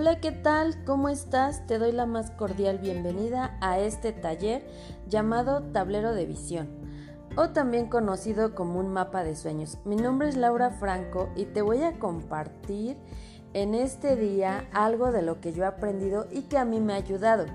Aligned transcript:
Hola, 0.00 0.18
¿qué 0.18 0.32
tal? 0.32 0.82
¿Cómo 0.86 1.10
estás? 1.10 1.66
Te 1.66 1.76
doy 1.78 1.92
la 1.92 2.06
más 2.06 2.30
cordial 2.30 2.78
bienvenida 2.78 3.58
a 3.60 3.80
este 3.80 4.12
taller 4.14 4.66
llamado 5.06 5.62
Tablero 5.74 6.14
de 6.14 6.24
Visión 6.24 6.70
o 7.36 7.50
también 7.50 7.86
conocido 7.86 8.54
como 8.54 8.80
un 8.80 8.94
mapa 8.94 9.24
de 9.24 9.36
sueños. 9.36 9.76
Mi 9.84 9.96
nombre 9.96 10.30
es 10.30 10.38
Laura 10.38 10.70
Franco 10.70 11.28
y 11.36 11.44
te 11.44 11.60
voy 11.60 11.82
a 11.82 11.98
compartir 11.98 12.96
en 13.54 13.74
este 13.74 14.16
día 14.16 14.68
algo 14.72 15.12
de 15.12 15.22
lo 15.22 15.40
que 15.40 15.52
yo 15.52 15.64
he 15.64 15.66
aprendido 15.66 16.26
y 16.30 16.42
que 16.42 16.58
a 16.58 16.64
mí 16.64 16.80
me 16.80 16.94
ha 16.94 16.96
ayudado. 16.96 17.46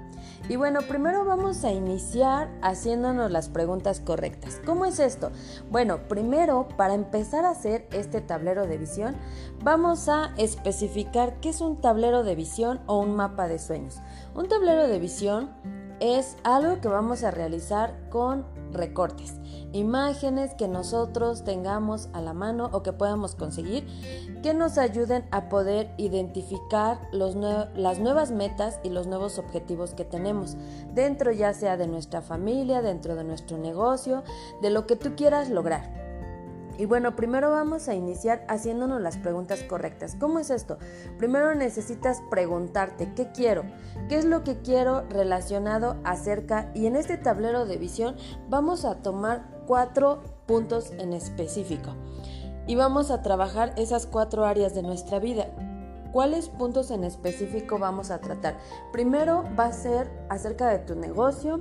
Y 0.48 0.58
bueno, 0.58 0.82
primero 0.82 1.26
vamos 1.26 1.64
a 1.64 1.72
iniciar 1.72 2.50
haciéndonos 2.62 3.32
las 3.32 3.50
preguntas 3.50 4.00
correctas. 4.00 4.62
¿Cómo 4.66 4.86
es 4.86 5.00
esto? 5.00 5.32
Bueno, 5.72 6.08
primero, 6.08 6.68
para 6.78 6.94
empezar 6.94 7.46
a 7.46 7.52
hacer 7.52 7.88
este 7.92 8.22
tablero 8.22 8.68
de 8.68 8.78
visión, 8.78 9.16
vamos 9.64 10.08
a 10.08 10.34
especificar 10.38 11.40
qué 11.40 11.50
es 11.50 11.62
un 11.62 11.82
tablero 11.82 12.24
de 12.24 12.36
visión 12.36 12.82
o 12.86 13.00
un 13.00 13.16
mapa 13.16 13.48
de 13.48 13.58
sueños. 13.58 13.98
Un 14.36 14.48
tablero 14.48 14.88
de 14.88 15.00
visión 15.00 15.50
es 16.00 16.38
algo 16.44 16.82
que 16.82 16.88
vamos 16.88 17.24
a 17.24 17.32
realizar 17.32 18.10
con 18.10 18.46
recortes, 18.72 19.36
imágenes 19.72 20.54
que 20.54 20.68
nosotros 20.68 21.44
tengamos 21.44 22.10
a 22.14 22.22
la 22.22 22.34
mano 22.34 22.70
o 22.74 22.84
que 22.84 22.94
podamos 22.94 23.36
conseguir 23.36 23.88
que 24.44 24.54
nos 24.54 24.78
ayuden 24.78 25.26
a 25.32 25.50
poder 25.50 25.94
identificar 25.98 27.00
las 27.12 28.00
nuevas 28.00 28.32
metas 28.32 28.80
y 28.84 28.90
los 28.90 29.08
nuevos 29.08 29.40
objetivos 29.40 29.94
que 29.94 30.06
tenemos 30.06 30.58
dentro 30.94 31.32
ya 31.32 31.54
sea 31.54 31.78
de 31.78 31.88
nuestra 31.88 32.22
familia, 32.22 32.82
dentro 32.82 33.16
de 33.16 33.24
nuestro 33.24 33.58
negocio, 33.58 34.24
de 34.62 34.70
lo 34.70 34.86
que 34.86 34.96
tú 34.96 35.16
quieras 35.16 35.50
lograr. 35.50 36.05
Y 36.78 36.86
bueno, 36.86 37.16
primero 37.16 37.52
vamos 37.52 37.88
a 37.88 37.96
iniciar 37.96 38.46
haciéndonos 38.48 39.02
las 39.02 39.18
preguntas 39.18 39.64
correctas. 39.64 40.16
¿Cómo 40.20 40.40
es 40.40 40.50
esto? 40.50 40.78
Primero 41.18 41.56
necesitas 41.56 42.22
preguntarte 42.30 43.14
qué 43.16 43.32
quiero, 43.32 43.64
qué 44.10 44.18
es 44.18 44.26
lo 44.26 44.44
que 44.44 44.58
quiero 44.58 45.08
relacionado 45.10 45.98
acerca 46.04 46.72
y 46.74 46.88
en 46.88 46.96
este 46.96 47.18
tablero 47.18 47.66
de 47.66 47.78
visión 47.78 48.16
vamos 48.50 48.86
a 48.86 48.96
tomar 49.02 49.64
cuatro 49.66 50.22
puntos 50.46 50.92
en 50.98 51.14
específico 51.14 51.96
y 52.68 52.76
vamos 52.76 53.12
a 53.12 53.22
trabajar 53.22 53.74
esas 53.78 54.06
cuatro 54.06 54.46
áreas 54.46 54.74
de 54.74 54.84
nuestra 54.84 55.20
vida. 55.20 55.48
¿Cuáles 56.12 56.48
puntos 56.48 56.92
en 56.92 57.04
específico 57.04 57.78
vamos 57.78 58.10
a 58.10 58.20
tratar? 58.20 58.58
Primero 58.94 59.44
va 59.60 59.66
a 59.66 59.74
ser 59.74 60.10
acerca 60.30 60.70
de 60.70 60.80
tu 60.80 60.96
negocio, 60.96 61.60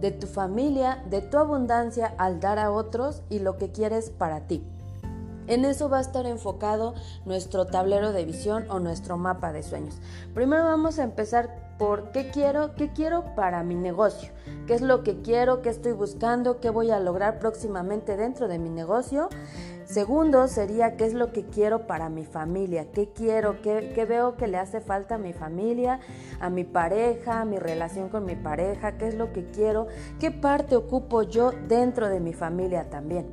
de 0.00 0.10
tu 0.10 0.26
familia, 0.26 1.02
de 1.10 1.20
tu 1.20 1.38
abundancia 1.38 2.14
al 2.18 2.40
dar 2.40 2.58
a 2.58 2.70
otros 2.70 3.22
y 3.28 3.38
lo 3.40 3.56
que 3.56 3.70
quieres 3.70 4.10
para 4.10 4.46
ti. 4.46 4.62
En 5.46 5.64
eso 5.64 5.88
va 5.88 5.98
a 5.98 6.02
estar 6.02 6.26
enfocado 6.26 6.94
nuestro 7.24 7.66
tablero 7.66 8.12
de 8.12 8.24
visión 8.24 8.66
o 8.70 8.78
nuestro 8.78 9.16
mapa 9.16 9.52
de 9.52 9.62
sueños. 9.62 10.00
Primero 10.32 10.64
vamos 10.64 10.98
a 10.98 11.02
empezar 11.02 11.69
por 11.80 12.12
qué 12.12 12.28
quiero, 12.28 12.74
qué 12.74 12.92
quiero 12.92 13.34
para 13.34 13.62
mi 13.62 13.74
negocio, 13.74 14.30
qué 14.66 14.74
es 14.74 14.82
lo 14.82 15.02
que 15.02 15.22
quiero, 15.22 15.62
qué 15.62 15.70
estoy 15.70 15.92
buscando, 15.92 16.60
qué 16.60 16.68
voy 16.68 16.90
a 16.90 17.00
lograr 17.00 17.38
próximamente 17.38 18.18
dentro 18.18 18.48
de 18.48 18.58
mi 18.58 18.68
negocio. 18.68 19.30
Segundo 19.86 20.46
sería 20.46 20.98
qué 20.98 21.06
es 21.06 21.14
lo 21.14 21.32
que 21.32 21.46
quiero 21.46 21.86
para 21.86 22.10
mi 22.10 22.26
familia, 22.26 22.92
qué 22.92 23.08
quiero, 23.08 23.62
qué, 23.62 24.06
veo 24.06 24.36
que 24.36 24.46
le 24.46 24.58
hace 24.58 24.82
falta 24.82 25.14
a 25.14 25.18
mi 25.18 25.32
familia, 25.32 26.00
a 26.38 26.50
mi 26.50 26.64
pareja, 26.64 27.40
a 27.40 27.44
mi 27.46 27.56
relación 27.58 28.10
con 28.10 28.26
mi 28.26 28.36
pareja, 28.36 28.98
qué 28.98 29.08
es 29.08 29.14
lo 29.14 29.32
que 29.32 29.46
quiero, 29.46 29.86
qué 30.20 30.30
parte 30.30 30.76
ocupo 30.76 31.22
yo 31.22 31.52
dentro 31.66 32.10
de 32.10 32.20
mi 32.20 32.34
familia 32.34 32.90
también. 32.90 33.26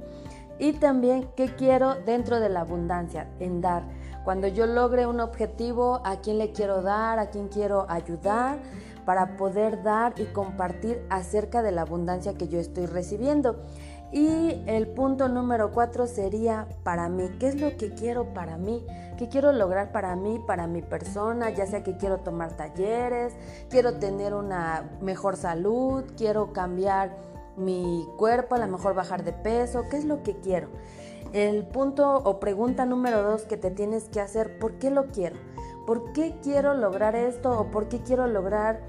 Y 0.58 0.72
también 0.72 1.28
qué 1.36 1.54
quiero 1.54 1.96
dentro 1.96 2.40
de 2.40 2.48
la 2.48 2.62
abundancia, 2.62 3.28
en 3.42 3.60
dar. 3.60 3.84
Cuando 4.28 4.50
yo 4.50 4.66
logre 4.66 5.08
un 5.08 5.22
objetivo, 5.22 6.02
a 6.04 6.18
quién 6.18 6.38
le 6.38 6.52
quiero 6.52 6.82
dar, 6.82 7.18
a 7.18 7.30
quién 7.30 7.48
quiero 7.48 7.86
ayudar 7.88 8.60
para 9.06 9.38
poder 9.38 9.84
dar 9.84 10.20
y 10.20 10.26
compartir 10.26 11.02
acerca 11.10 11.62
de 11.62 11.72
la 11.72 11.84
abundancia 11.84 12.34
que 12.34 12.50
yo 12.50 12.60
estoy 12.60 12.88
recibiendo. 12.88 13.64
Y 14.12 14.62
el 14.68 14.90
punto 14.90 15.30
número 15.30 15.72
cuatro 15.72 16.08
sería 16.08 16.68
para 16.84 17.08
mí. 17.08 17.38
¿Qué 17.40 17.48
es 17.48 17.62
lo 17.62 17.78
que 17.78 17.94
quiero 17.94 18.34
para 18.34 18.58
mí? 18.58 18.86
¿Qué 19.18 19.30
quiero 19.30 19.54
lograr 19.54 19.94
para 19.94 20.14
mí, 20.18 20.44
para 20.46 20.68
mi 20.68 20.82
persona? 20.82 21.50
Ya 21.52 21.66
sea 21.66 21.82
que 21.82 21.96
quiero 21.96 22.18
tomar 22.18 22.58
talleres, 22.58 23.34
quiero 23.70 23.94
tener 23.94 24.34
una 24.34 24.92
mejor 25.00 25.38
salud, 25.38 26.04
quiero 26.18 26.52
cambiar 26.52 27.16
mi 27.56 28.06
cuerpo, 28.18 28.56
a 28.56 28.58
lo 28.58 28.68
mejor 28.68 28.94
bajar 28.94 29.24
de 29.24 29.32
peso. 29.32 29.86
¿Qué 29.90 29.96
es 29.96 30.04
lo 30.04 30.22
que 30.22 30.36
quiero? 30.42 30.68
El 31.34 31.66
punto 31.66 32.18
o 32.24 32.40
pregunta 32.40 32.86
número 32.86 33.22
dos 33.22 33.44
que 33.44 33.58
te 33.58 33.72
tienes 33.72 34.10
que 34.10 34.22
hacer, 34.22 34.60
¿por 34.60 34.74
qué 34.80 34.90
lo 34.90 35.08
quiero? 35.08 35.36
¿Por 35.86 36.14
qué 36.14 36.36
quiero 36.42 36.74
lograr 36.74 37.16
esto 37.16 37.60
o 37.60 37.72
por 37.72 37.88
qué 37.88 38.00
quiero 38.02 38.28
lograr 38.28 38.82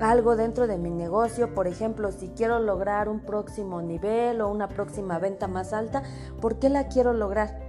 algo 0.00 0.36
dentro 0.36 0.66
de 0.66 0.78
mi 0.78 0.90
negocio, 0.90 1.54
por 1.54 1.66
ejemplo, 1.66 2.10
si 2.12 2.28
quiero 2.28 2.58
lograr 2.58 3.08
un 3.08 3.20
próximo 3.20 3.82
nivel 3.82 4.40
o 4.40 4.48
una 4.48 4.68
próxima 4.68 5.18
venta 5.18 5.48
más 5.48 5.72
alta, 5.72 6.02
¿por 6.40 6.58
qué 6.58 6.68
la 6.68 6.88
quiero 6.88 7.12
lograr? 7.12 7.60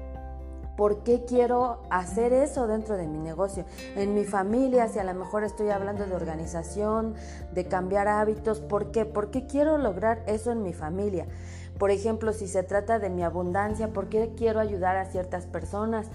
¿Por 0.75 1.03
qué 1.03 1.23
quiero 1.25 1.83
hacer 1.91 2.33
eso 2.33 2.65
dentro 2.65 2.97
de 2.97 3.05
mi 3.05 3.19
negocio? 3.19 3.65
En 3.95 4.15
mi 4.15 4.23
familia, 4.23 4.87
si 4.87 4.97
a 4.97 5.03
lo 5.03 5.13
mejor 5.13 5.43
estoy 5.43 5.69
hablando 5.69 6.07
de 6.07 6.15
organización, 6.15 7.13
de 7.53 7.67
cambiar 7.67 8.07
hábitos, 8.07 8.59
¿por 8.59 8.89
qué? 8.91 9.05
¿Por 9.05 9.29
qué 9.29 9.45
quiero 9.45 9.77
lograr 9.77 10.23
eso 10.25 10.51
en 10.51 10.63
mi 10.63 10.73
familia? 10.73 11.27
Por 11.77 11.91
ejemplo, 11.91 12.33
si 12.33 12.47
se 12.47 12.63
trata 12.63 12.99
de 12.99 13.09
mi 13.09 13.23
abundancia, 13.23 13.93
¿por 13.93 14.09
qué 14.09 14.33
quiero 14.37 14.59
ayudar 14.59 14.95
a 14.97 15.05
ciertas 15.05 15.45
personas? 15.45 16.09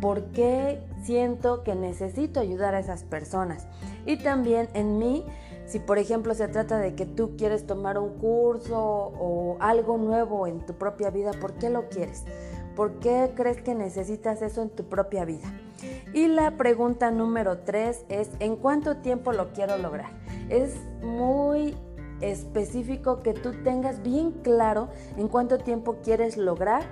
¿Por 0.00 0.26
qué 0.26 0.80
siento 1.02 1.64
que 1.64 1.74
necesito 1.74 2.40
ayudar 2.40 2.74
a 2.74 2.78
esas 2.78 3.02
personas? 3.02 3.66
Y 4.06 4.18
también 4.18 4.68
en 4.74 4.98
mí, 4.98 5.24
si 5.66 5.80
por 5.80 5.98
ejemplo 5.98 6.34
se 6.34 6.48
trata 6.48 6.78
de 6.78 6.94
que 6.94 7.04
tú 7.04 7.36
quieres 7.36 7.66
tomar 7.66 7.98
un 7.98 8.18
curso 8.18 8.78
o 8.80 9.56
algo 9.60 9.98
nuevo 9.98 10.46
en 10.46 10.64
tu 10.64 10.74
propia 10.74 11.10
vida, 11.10 11.32
¿por 11.40 11.54
qué 11.54 11.68
lo 11.68 11.88
quieres? 11.88 12.24
¿Por 12.76 13.00
qué 13.00 13.32
crees 13.34 13.60
que 13.60 13.74
necesitas 13.74 14.40
eso 14.40 14.62
en 14.62 14.70
tu 14.70 14.84
propia 14.84 15.24
vida? 15.24 15.52
Y 16.12 16.28
la 16.28 16.56
pregunta 16.56 17.10
número 17.10 17.58
tres 17.58 18.04
es, 18.08 18.30
¿en 18.38 18.56
cuánto 18.56 18.98
tiempo 18.98 19.32
lo 19.32 19.52
quiero 19.52 19.78
lograr? 19.78 20.10
Es 20.48 20.76
muy 21.02 21.76
específico 22.20 23.22
que 23.22 23.34
tú 23.34 23.52
tengas 23.62 24.02
bien 24.02 24.32
claro 24.42 24.88
en 25.16 25.28
cuánto 25.28 25.58
tiempo 25.58 25.96
quieres 26.02 26.36
lograr 26.36 26.82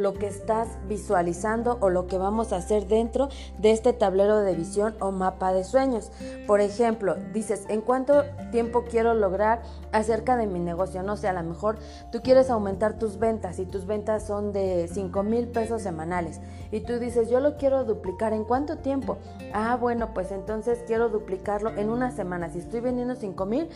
lo 0.00 0.14
que 0.14 0.26
estás 0.26 0.68
visualizando 0.88 1.78
o 1.80 1.90
lo 1.90 2.06
que 2.06 2.18
vamos 2.18 2.52
a 2.52 2.56
hacer 2.56 2.86
dentro 2.86 3.28
de 3.58 3.70
este 3.70 3.92
tablero 3.92 4.40
de 4.40 4.54
visión 4.54 4.94
o 5.00 5.12
mapa 5.12 5.52
de 5.52 5.64
sueños. 5.64 6.10
Por 6.46 6.60
ejemplo, 6.60 7.16
dices, 7.32 7.64
¿en 7.68 7.80
cuánto 7.80 8.24
tiempo 8.50 8.84
quiero 8.90 9.14
lograr 9.14 9.62
acerca 9.92 10.36
de 10.36 10.46
mi 10.46 10.58
negocio? 10.58 11.02
No 11.02 11.16
sé, 11.16 11.28
a 11.28 11.32
lo 11.32 11.42
mejor 11.42 11.78
tú 12.10 12.20
quieres 12.22 12.50
aumentar 12.50 12.98
tus 12.98 13.18
ventas 13.18 13.58
y 13.58 13.66
tus 13.66 13.86
ventas 13.86 14.26
son 14.26 14.52
de 14.52 14.88
5 14.92 15.22
mil 15.22 15.48
pesos 15.48 15.82
semanales 15.82 16.40
y 16.72 16.80
tú 16.80 16.98
dices, 16.98 17.28
yo 17.28 17.40
lo 17.40 17.56
quiero 17.56 17.84
duplicar. 17.84 18.32
¿En 18.32 18.44
cuánto 18.44 18.78
tiempo? 18.78 19.18
Ah, 19.52 19.76
bueno, 19.76 20.14
pues 20.14 20.32
entonces 20.32 20.82
quiero 20.86 21.08
duplicarlo 21.08 21.70
en 21.70 21.90
una 21.90 22.10
semana. 22.10 22.50
Si 22.50 22.58
estoy 22.58 22.80
vendiendo 22.80 23.14
5 23.14 23.46
mil, 23.46 23.68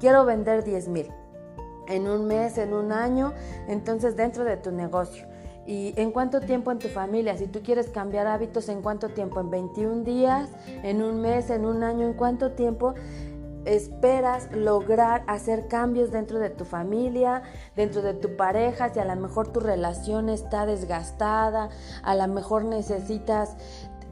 quiero 0.00 0.24
vender 0.24 0.64
10 0.64 0.88
mil 0.88 1.10
en 1.88 2.06
un 2.06 2.26
mes, 2.26 2.58
en 2.58 2.74
un 2.74 2.92
año, 2.92 3.32
entonces 3.66 4.16
dentro 4.16 4.44
de 4.44 4.56
tu 4.56 4.70
negocio. 4.70 5.27
¿Y 5.68 5.92
en 5.96 6.12
cuánto 6.12 6.40
tiempo 6.40 6.72
en 6.72 6.78
tu 6.78 6.88
familia? 6.88 7.36
Si 7.36 7.46
tú 7.46 7.60
quieres 7.62 7.90
cambiar 7.90 8.26
hábitos, 8.26 8.70
¿en 8.70 8.80
cuánto 8.80 9.10
tiempo? 9.10 9.38
¿En 9.38 9.50
21 9.50 10.02
días? 10.02 10.48
¿En 10.82 11.02
un 11.02 11.20
mes? 11.20 11.50
¿En 11.50 11.66
un 11.66 11.82
año? 11.82 12.06
¿En 12.06 12.14
cuánto 12.14 12.52
tiempo? 12.52 12.94
esperas 13.64 14.50
lograr 14.52 15.24
hacer 15.26 15.68
cambios 15.68 16.10
dentro 16.10 16.38
de 16.38 16.48
tu 16.48 16.64
familia, 16.64 17.42
dentro 17.76 18.00
de 18.00 18.14
tu 18.14 18.34
pareja, 18.34 18.88
si 18.88 18.98
a 18.98 19.04
lo 19.04 19.14
mejor 19.16 19.48
tu 19.48 19.60
relación 19.60 20.30
está 20.30 20.64
desgastada, 20.64 21.68
a 22.02 22.14
lo 22.14 22.26
mejor 22.28 22.64
necesitas 22.64 23.56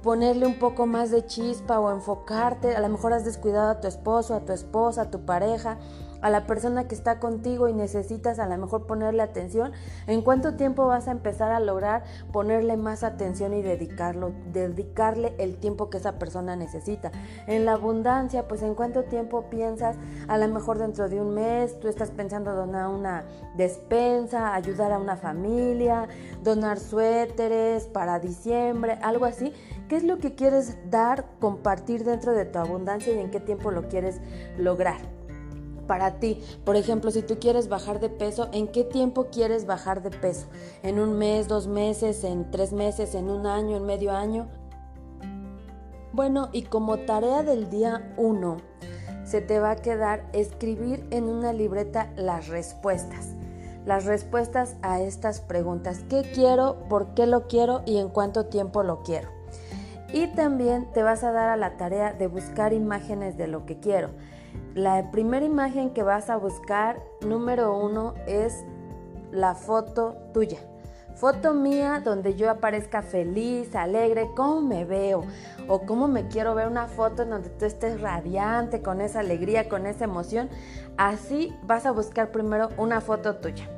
ponerle 0.03 0.47
un 0.47 0.59
poco 0.59 0.87
más 0.87 1.11
de 1.11 1.25
chispa 1.25 1.81
o 1.81 1.91
enfocarte, 1.91 2.77
a 2.77 2.81
lo 2.81 2.89
mejor 2.91 3.15
has 3.15 3.25
descuidado 3.25 3.71
a 3.71 3.81
tu 3.81 3.89
esposo, 3.89 4.35
a 4.35 4.41
tu 4.41 4.53
esposa, 4.53 5.03
a 5.03 5.11
tu 5.11 5.25
pareja, 5.25 5.79
a 6.21 6.31
la 6.31 6.47
persona 6.47 6.89
que 6.89 6.95
está 6.95 7.19
contigo 7.19 7.69
y 7.69 7.73
necesitas 7.73 8.39
a 8.39 8.47
lo 8.47 8.57
mejor 8.59 8.87
ponerle 8.87 9.23
atención, 9.23 9.73
¿en 10.07 10.23
cuánto 10.23 10.55
tiempo 10.55 10.87
vas 10.87 11.09
a 11.09 11.13
empezar 11.13 11.53
a 11.53 11.61
lograr 11.61 12.05
ponerle 12.33 12.77
más 12.77 13.03
atención 13.03 13.55
y 13.55 13.63
dedicarlo, 13.63 14.33
dedicarle 14.53 15.35
el 15.39 15.57
tiempo 15.57 15.91
que 15.91 15.99
esa 15.99 16.19
persona 16.19 16.57
necesita? 16.57 17.13
En 17.47 17.65
la 17.65 17.73
abundancia, 17.73 18.49
pues 18.49 18.63
en 18.63 18.75
cuánto 18.75 19.05
tiempo 19.05 19.51
piensas, 19.51 19.97
a 20.29 20.39
lo 20.39 20.49
mejor 20.49 20.79
dentro 20.79 21.09
de 21.09 21.21
un 21.21 21.35
mes, 21.35 21.79
tú 21.81 21.89
estás 21.89 22.11
pensando 22.11 22.55
donar 22.55 22.89
una 22.89 23.25
despensa, 23.57 24.55
ayudar 24.55 24.93
a 24.93 24.99
una 24.99 25.17
familia, 25.17 26.09
donar 26.43 26.79
suéteres 26.79 27.87
para 27.87 28.19
diciembre, 28.19 28.99
algo 29.03 29.25
así. 29.25 29.53
¿Qué 29.89 29.97
es 29.97 30.05
lo 30.05 30.19
que 30.19 30.35
quieres 30.35 30.77
dar, 30.91 31.27
compartir 31.41 32.05
dentro 32.05 32.33
de 32.33 32.45
tu 32.45 32.59
abundancia 32.59 33.13
y 33.13 33.19
en 33.19 33.31
qué 33.31 33.41
tiempo 33.41 33.71
lo 33.71 33.89
quieres 33.89 34.21
lograr? 34.59 35.16
Para 35.87 36.19
ti. 36.19 36.43
Por 36.65 36.77
ejemplo, 36.77 37.11
si 37.11 37.23
tú 37.23 37.39
quieres 37.39 37.69
bajar 37.69 38.01
de 38.01 38.09
peso, 38.09 38.49
¿en 38.53 38.69
qué 38.69 38.85
tiempo 38.85 39.27
quieres 39.33 39.67
bajar 39.67 40.03
de 40.03 40.11
peso? 40.11 40.47
¿En 40.83 40.99
un 41.01 41.19
mes, 41.19 41.49
dos 41.49 41.67
meses, 41.67 42.25
en 42.25 42.51
tres 42.51 42.73
meses, 42.73 43.15
en 43.15 43.31
un 43.31 43.47
año, 43.47 43.77
en 43.77 43.87
medio 43.87 44.13
año? 44.13 44.49
Bueno, 46.13 46.49
y 46.53 46.63
como 46.63 46.99
tarea 46.99 47.43
del 47.43 47.69
día 47.69 48.15
1, 48.17 48.57
se 49.25 49.41
te 49.41 49.59
va 49.59 49.73
a 49.73 49.77
quedar 49.77 50.25
escribir 50.33 51.07
en 51.11 51.25
una 51.25 51.53
libreta 51.53 52.13
las 52.17 52.49
respuestas. 52.49 53.35
Las 53.85 54.05
respuestas 54.05 54.77
a 54.83 55.01
estas 55.01 55.41
preguntas. 55.41 56.05
¿Qué 56.09 56.23
quiero? 56.35 56.89
¿Por 56.89 57.15
qué 57.15 57.27
lo 57.27 57.47
quiero? 57.49 57.83
¿Y 57.85 57.99
en 57.99 58.09
cuánto 58.09 58.47
tiempo 58.47 58.83
lo 58.83 59.03
quiero? 59.03 59.36
Y 60.13 60.29
también 60.29 60.93
te 60.93 61.03
vas 61.03 61.25
a 61.25 61.33
dar 61.33 61.49
a 61.49 61.57
la 61.57 61.77
tarea 61.77 62.13
de 62.13 62.27
buscar 62.27 62.73
imágenes 62.73 63.37
de 63.37 63.49
lo 63.49 63.67
que 63.67 63.79
quiero. 63.79 64.11
La 64.75 65.11
primera 65.11 65.45
imagen 65.45 65.91
que 65.91 66.03
vas 66.03 66.31
a 66.31 66.37
buscar, 66.37 67.01
número 67.27 67.77
uno, 67.77 68.15
es 68.27 68.65
la 69.33 69.55
foto 69.55 70.17
tuya. 70.33 70.59
Foto 71.15 71.55
mía 71.55 72.03
donde 72.05 72.35
yo 72.35 72.51
aparezca 72.51 73.01
feliz, 73.01 73.75
alegre, 73.75 74.29
cómo 74.37 74.61
me 74.61 74.85
veo 74.85 75.25
o 75.67 75.81
cómo 75.87 76.09
me 76.09 76.29
quiero 76.29 76.55
ver 76.55 76.69
una 76.69 76.89
foto 76.89 77.23
en 77.23 77.31
donde 77.31 77.49
tú 77.49 77.65
estés 77.65 78.03
radiante, 78.03 78.83
con 78.83 79.01
esa 79.01 79.21
alegría, 79.21 79.69
con 79.69 79.87
esa 79.87 80.05
emoción. 80.05 80.51
Así 80.99 81.55
vas 81.63 81.87
a 81.87 81.91
buscar 81.91 82.31
primero 82.33 82.69
una 82.77 83.01
foto 83.01 83.37
tuya. 83.37 83.76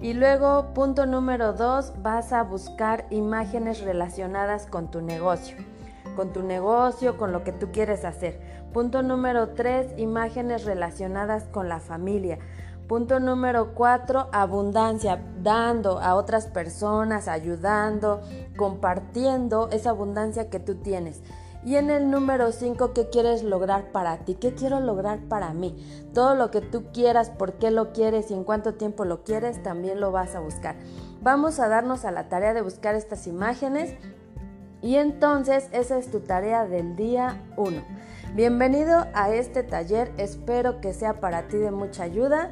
Y 0.00 0.14
luego, 0.14 0.72
punto 0.74 1.06
número 1.06 1.52
dos, 1.52 1.92
vas 2.02 2.32
a 2.32 2.42
buscar 2.42 3.06
imágenes 3.10 3.80
relacionadas 3.80 4.66
con 4.66 4.90
tu 4.90 5.00
negocio. 5.00 5.56
Con 6.16 6.32
tu 6.32 6.42
negocio, 6.42 7.16
con 7.16 7.32
lo 7.32 7.44
que 7.44 7.52
tú 7.52 7.70
quieres 7.72 8.04
hacer. 8.04 8.40
Punto 8.72 9.02
número 9.02 9.50
tres, 9.50 9.92
imágenes 9.96 10.64
relacionadas 10.64 11.44
con 11.44 11.68
la 11.68 11.80
familia 11.80 12.38
Punto 12.88 13.20
número 13.20 13.74
cuatro, 13.74 14.28
abundancia, 14.32 15.22
dando 15.42 16.00
a 16.00 16.14
otras 16.14 16.46
personas, 16.46 17.28
ayudando, 17.28 18.22
compartiendo 18.56 19.68
esa 19.70 19.90
abundancia 19.90 20.48
que 20.48 20.58
tú 20.58 20.76
tienes. 20.76 21.22
Y 21.68 21.76
en 21.76 21.90
el 21.90 22.10
número 22.10 22.50
cinco, 22.50 22.94
¿qué 22.94 23.10
quieres 23.10 23.42
lograr 23.42 23.92
para 23.92 24.16
ti? 24.24 24.36
¿Qué 24.36 24.54
quiero 24.54 24.80
lograr 24.80 25.18
para 25.28 25.52
mí? 25.52 25.76
Todo 26.14 26.34
lo 26.34 26.50
que 26.50 26.62
tú 26.62 26.84
quieras, 26.94 27.28
por 27.28 27.58
qué 27.58 27.70
lo 27.70 27.92
quieres 27.92 28.30
y 28.30 28.34
en 28.34 28.44
cuánto 28.44 28.76
tiempo 28.76 29.04
lo 29.04 29.22
quieres, 29.22 29.62
también 29.62 30.00
lo 30.00 30.10
vas 30.10 30.34
a 30.34 30.40
buscar. 30.40 30.76
Vamos 31.20 31.60
a 31.60 31.68
darnos 31.68 32.06
a 32.06 32.10
la 32.10 32.30
tarea 32.30 32.54
de 32.54 32.62
buscar 32.62 32.94
estas 32.94 33.26
imágenes 33.26 33.92
y 34.80 34.94
entonces 34.94 35.68
esa 35.72 35.98
es 35.98 36.10
tu 36.10 36.20
tarea 36.20 36.64
del 36.64 36.96
día 36.96 37.44
1. 37.58 37.84
Bienvenido 38.34 39.04
a 39.12 39.34
este 39.34 39.62
taller, 39.62 40.10
espero 40.16 40.80
que 40.80 40.94
sea 40.94 41.20
para 41.20 41.48
ti 41.48 41.58
de 41.58 41.70
mucha 41.70 42.04
ayuda. 42.04 42.50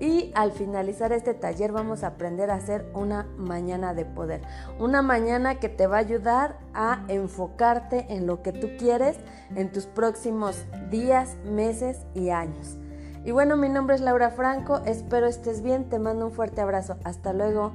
Y 0.00 0.32
al 0.34 0.52
finalizar 0.52 1.12
este 1.12 1.34
taller 1.34 1.72
vamos 1.72 2.04
a 2.04 2.08
aprender 2.08 2.50
a 2.50 2.54
hacer 2.54 2.90
una 2.94 3.26
mañana 3.36 3.94
de 3.94 4.04
poder. 4.04 4.42
Una 4.78 5.02
mañana 5.02 5.58
que 5.58 5.68
te 5.68 5.86
va 5.86 5.96
a 5.96 6.00
ayudar 6.00 6.58
a 6.72 7.04
enfocarte 7.08 8.06
en 8.10 8.26
lo 8.26 8.42
que 8.42 8.52
tú 8.52 8.68
quieres 8.78 9.16
en 9.56 9.72
tus 9.72 9.86
próximos 9.86 10.64
días, 10.90 11.36
meses 11.44 11.98
y 12.14 12.30
años. 12.30 12.78
Y 13.24 13.32
bueno, 13.32 13.56
mi 13.56 13.68
nombre 13.68 13.96
es 13.96 14.00
Laura 14.00 14.30
Franco, 14.30 14.80
espero 14.86 15.26
estés 15.26 15.62
bien, 15.62 15.88
te 15.88 15.98
mando 15.98 16.26
un 16.26 16.32
fuerte 16.32 16.60
abrazo. 16.60 16.96
Hasta 17.04 17.32
luego. 17.32 17.72